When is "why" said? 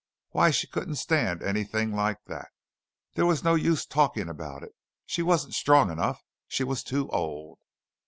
0.31-0.49